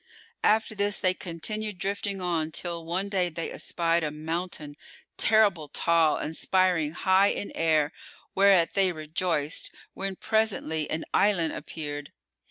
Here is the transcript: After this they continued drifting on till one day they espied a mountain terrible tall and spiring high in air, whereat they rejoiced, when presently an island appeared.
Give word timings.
After 0.43 0.73
this 0.73 0.99
they 0.99 1.13
continued 1.13 1.77
drifting 1.77 2.21
on 2.21 2.51
till 2.51 2.83
one 2.83 3.07
day 3.07 3.29
they 3.29 3.51
espied 3.51 4.03
a 4.03 4.09
mountain 4.09 4.75
terrible 5.15 5.67
tall 5.69 6.17
and 6.17 6.35
spiring 6.35 6.93
high 6.93 7.27
in 7.29 7.51
air, 7.53 7.93
whereat 8.33 8.73
they 8.73 8.91
rejoiced, 8.91 9.69
when 9.93 10.15
presently 10.15 10.89
an 10.89 11.05
island 11.13 11.53
appeared. 11.53 12.11